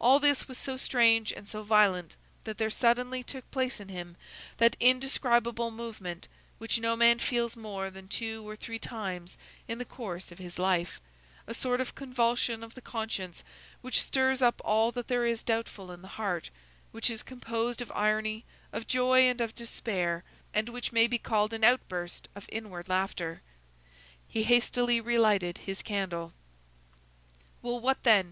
All 0.00 0.18
this 0.18 0.48
was 0.48 0.56
so 0.56 0.78
strange 0.78 1.30
and 1.30 1.46
so 1.46 1.62
violent, 1.62 2.16
that 2.44 2.56
there 2.56 2.70
suddenly 2.70 3.22
took 3.22 3.50
place 3.50 3.80
in 3.80 3.90
him 3.90 4.16
that 4.56 4.78
indescribable 4.80 5.70
movement, 5.70 6.26
which 6.56 6.78
no 6.80 6.96
man 6.96 7.18
feels 7.18 7.54
more 7.54 7.90
than 7.90 8.08
two 8.08 8.48
or 8.48 8.56
three 8.56 8.78
times 8.78 9.36
in 9.68 9.76
the 9.76 9.84
course 9.84 10.32
of 10.32 10.38
his 10.38 10.58
life, 10.58 11.02
a 11.46 11.52
sort 11.52 11.82
of 11.82 11.94
convulsion 11.94 12.62
of 12.64 12.72
the 12.74 12.80
conscience 12.80 13.44
which 13.82 14.00
stirs 14.02 14.40
up 14.40 14.62
all 14.64 14.90
that 14.90 15.08
there 15.08 15.26
is 15.26 15.42
doubtful 15.42 15.92
in 15.92 16.00
the 16.00 16.08
heart, 16.16 16.48
which 16.90 17.10
is 17.10 17.22
composed 17.22 17.82
of 17.82 17.92
irony, 17.94 18.46
of 18.72 18.86
joy, 18.88 19.28
and 19.28 19.42
of 19.42 19.54
despair, 19.54 20.24
and 20.54 20.70
which 20.70 20.92
may 20.92 21.06
be 21.06 21.18
called 21.18 21.52
an 21.52 21.62
outburst 21.62 22.26
of 22.34 22.46
inward 22.48 22.88
laughter. 22.88 23.42
He 24.26 24.44
hastily 24.44 24.98
relighted 24.98 25.58
his 25.58 25.82
candle. 25.82 26.32
"Well, 27.60 27.80
what 27.80 28.02
then?" 28.02 28.30